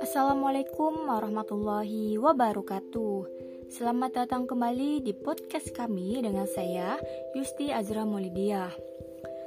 Assalamualaikum 0.00 1.04
warahmatullahi 1.04 2.16
wabarakatuh. 2.16 3.28
Selamat 3.68 4.24
datang 4.24 4.48
kembali 4.48 5.04
di 5.04 5.12
podcast 5.12 5.68
kami 5.76 6.24
dengan 6.24 6.48
saya 6.48 6.96
Yusti 7.36 7.68
Azra 7.68 8.08
Molidia 8.08 8.72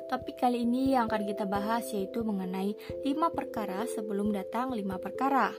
Topik 0.06 0.38
kali 0.38 0.62
ini 0.62 0.94
yang 0.94 1.10
akan 1.10 1.26
kita 1.26 1.50
bahas 1.50 1.90
yaitu 1.90 2.22
mengenai 2.22 2.78
5 3.02 3.10
perkara 3.34 3.90
sebelum 3.90 4.30
datang 4.30 4.78
5 4.78 4.86
perkara 5.02 5.58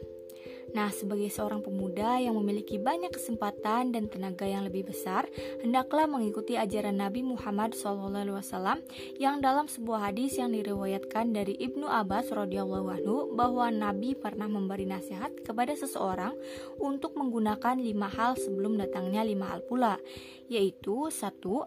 Nah, 0.74 0.90
sebagai 0.90 1.30
seorang 1.30 1.62
pemuda 1.62 2.18
yang 2.18 2.34
memiliki 2.34 2.80
banyak 2.80 3.14
kesempatan 3.14 3.94
dan 3.94 4.10
tenaga 4.10 4.48
yang 4.48 4.66
lebih 4.66 4.90
besar, 4.90 5.30
hendaklah 5.62 6.10
mengikuti 6.10 6.58
ajaran 6.58 6.98
Nabi 6.98 7.22
Muhammad 7.22 7.76
SAW 7.76 8.82
yang 9.20 9.38
dalam 9.38 9.70
sebuah 9.70 10.10
hadis 10.10 10.40
yang 10.40 10.50
diriwayatkan 10.50 11.30
dari 11.30 11.54
Ibnu 11.60 11.86
Abbas 11.86 12.34
radhiyallahu 12.34 12.88
anhu 12.90 13.16
bahwa 13.36 13.70
Nabi 13.70 14.18
pernah 14.18 14.50
memberi 14.50 14.88
nasihat 14.88 15.32
kepada 15.46 15.76
seseorang 15.78 16.34
untuk 16.82 17.14
menggunakan 17.14 17.78
lima 17.78 18.10
hal 18.10 18.34
sebelum 18.34 18.80
datangnya 18.80 19.22
lima 19.22 19.52
hal 19.54 19.62
pula, 19.64 20.00
yaitu 20.50 21.10
satu 21.14 21.62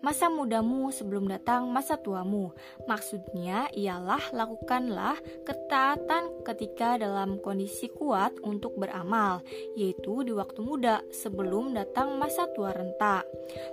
masa 0.00 0.32
mudamu 0.32 0.88
sebelum 0.88 1.28
datang 1.28 1.68
masa 1.68 2.00
tuamu. 2.00 2.56
Maksudnya 2.88 3.68
ialah 3.76 4.32
lakukanlah 4.32 5.20
ketaatan 5.44 6.40
ketika 6.44 6.96
dalam 6.96 7.36
kondisi 7.44 7.92
kuat 7.92 8.32
untuk 8.40 8.80
beramal, 8.80 9.44
yaitu 9.76 10.24
di 10.24 10.32
waktu 10.32 10.64
muda 10.64 11.04
sebelum 11.12 11.76
datang 11.76 12.16
masa 12.16 12.48
tua 12.56 12.72
renta. 12.72 13.22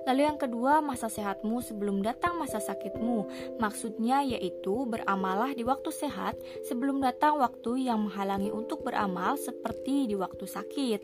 Lalu 0.04 0.22
yang 0.28 0.38
kedua, 0.40 0.84
masa 0.84 1.08
sehatmu 1.08 1.64
sebelum 1.64 2.04
datang 2.04 2.36
masa 2.36 2.60
sakitmu. 2.60 3.28
Maksudnya 3.64 4.26
yaitu 4.28 4.84
beramalah 4.84 5.56
di 5.56 5.64
waktu 5.64 5.90
sehat 5.96 6.36
sebelum 6.68 7.00
datang 7.00 7.40
waktu 7.40 7.88
yang 7.88 8.04
menghalangi 8.04 8.52
untuk 8.52 8.84
beramal 8.84 9.40
seperti 9.40 10.12
di 10.12 10.16
waktu 10.20 10.44
sakit. 10.44 11.00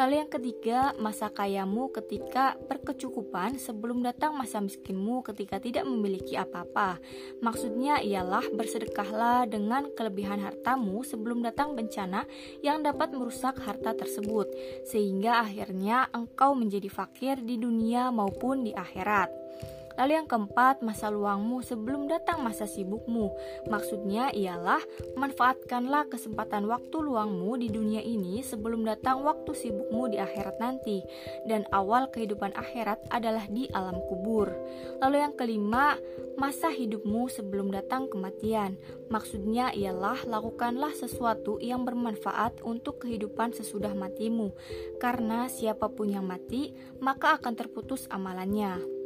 Lalu 0.00 0.24
yang 0.24 0.30
ketiga, 0.32 0.96
masa 0.96 1.28
kayamu 1.28 1.92
ketika 1.92 2.56
berkecukupan 2.70 3.60
sebelum 3.60 4.00
datang 4.00 4.32
masa 4.32 4.61
miskinmu 4.62 5.26
ketika 5.26 5.58
tidak 5.58 5.84
memiliki 5.84 6.38
apa-apa. 6.38 7.02
Maksudnya 7.42 7.98
ialah 7.98 8.46
bersedekahlah 8.54 9.50
dengan 9.50 9.90
kelebihan 9.92 10.38
hartamu 10.38 11.02
sebelum 11.02 11.42
datang 11.42 11.74
bencana 11.74 12.24
yang 12.62 12.80
dapat 12.80 13.12
merusak 13.12 13.58
harta 13.60 13.92
tersebut, 13.92 14.48
sehingga 14.86 15.42
akhirnya 15.42 16.06
engkau 16.14 16.54
menjadi 16.54 16.88
fakir 16.88 17.42
di 17.42 17.58
dunia 17.58 18.08
maupun 18.14 18.62
di 18.62 18.72
akhirat. 18.72 19.28
Lalu 20.02 20.18
yang 20.18 20.26
keempat, 20.26 20.82
masa 20.82 21.14
luangmu 21.14 21.62
sebelum 21.62 22.10
datang 22.10 22.42
masa 22.42 22.66
sibukmu. 22.66 23.30
Maksudnya 23.70 24.34
ialah 24.34 24.82
manfaatkanlah 25.14 26.10
kesempatan 26.10 26.66
waktu 26.66 27.06
luangmu 27.06 27.54
di 27.62 27.70
dunia 27.70 28.02
ini 28.02 28.42
sebelum 28.42 28.82
datang 28.82 29.22
waktu 29.22 29.54
sibukmu 29.54 30.10
di 30.10 30.18
akhirat 30.18 30.58
nanti. 30.58 31.06
Dan 31.46 31.70
awal 31.70 32.10
kehidupan 32.10 32.50
akhirat 32.58 32.98
adalah 33.14 33.46
di 33.46 33.70
alam 33.70 33.94
kubur. 34.10 34.50
Lalu 34.98 35.22
yang 35.22 35.38
kelima, 35.38 35.94
masa 36.34 36.74
hidupmu 36.74 37.30
sebelum 37.30 37.70
datang 37.70 38.10
kematian. 38.10 38.74
Maksudnya 39.06 39.70
ialah 39.70 40.26
lakukanlah 40.26 40.98
sesuatu 40.98 41.62
yang 41.62 41.86
bermanfaat 41.86 42.58
untuk 42.66 43.06
kehidupan 43.06 43.54
sesudah 43.54 43.94
matimu. 43.94 44.50
Karena 44.98 45.46
siapa 45.46 45.86
pun 45.94 46.10
yang 46.10 46.26
mati, 46.26 46.74
maka 46.98 47.38
akan 47.38 47.54
terputus 47.54 48.10
amalannya. 48.10 49.01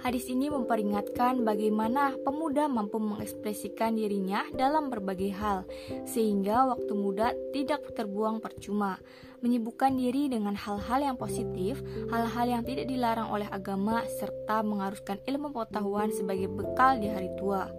Hadis 0.00 0.28
ini 0.28 0.48
memperingatkan 0.48 1.42
bagaimana 1.42 2.16
pemuda 2.22 2.66
mampu 2.66 2.98
mengekspresikan 2.98 3.96
dirinya 3.96 4.46
dalam 4.54 4.88
berbagai 4.88 5.32
hal, 5.36 5.68
sehingga 6.04 6.68
waktu 6.70 6.92
muda 6.94 7.34
tidak 7.50 7.84
terbuang 7.94 8.38
percuma. 8.38 9.00
Menyibukkan 9.40 9.96
diri 9.96 10.28
dengan 10.28 10.52
hal-hal 10.52 11.00
yang 11.00 11.16
positif, 11.16 11.80
hal-hal 12.12 12.46
yang 12.46 12.62
tidak 12.62 12.84
dilarang 12.92 13.32
oleh 13.32 13.48
agama, 13.48 14.04
serta 14.20 14.60
mengharuskan 14.60 15.16
ilmu 15.24 15.56
pengetahuan 15.56 16.12
sebagai 16.12 16.52
bekal 16.52 17.00
di 17.00 17.08
hari 17.08 17.32
tua 17.40 17.72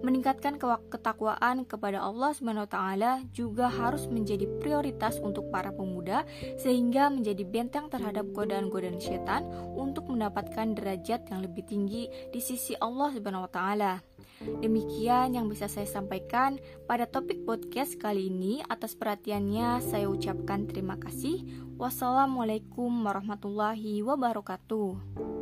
meningkatkan 0.00 0.56
ketakwaan 0.88 1.68
kepada 1.68 2.00
Allah 2.00 2.32
Subhanahu 2.32 2.64
wa 2.66 2.72
taala 2.72 3.12
juga 3.32 3.68
harus 3.68 4.08
menjadi 4.08 4.48
prioritas 4.60 5.20
untuk 5.20 5.48
para 5.52 5.72
pemuda 5.72 6.24
sehingga 6.56 7.12
menjadi 7.12 7.44
benteng 7.44 7.92
terhadap 7.92 8.28
godaan-godaan 8.32 9.00
setan 9.00 9.46
untuk 9.76 10.08
mendapatkan 10.08 10.76
derajat 10.76 11.28
yang 11.28 11.40
lebih 11.44 11.64
tinggi 11.68 12.08
di 12.32 12.40
sisi 12.40 12.76
Allah 12.80 13.12
Subhanahu 13.12 13.46
wa 13.46 13.52
taala. 13.52 13.92
Demikian 14.40 15.36
yang 15.36 15.52
bisa 15.52 15.68
saya 15.68 15.84
sampaikan 15.84 16.56
pada 16.88 17.04
topik 17.04 17.44
podcast 17.44 18.00
kali 18.00 18.32
ini. 18.32 18.64
Atas 18.64 18.96
perhatiannya, 18.96 19.84
saya 19.84 20.08
ucapkan 20.08 20.64
terima 20.64 20.96
kasih. 20.96 21.44
Wassalamualaikum 21.76 22.88
warahmatullahi 23.04 24.00
wabarakatuh. 24.00 25.39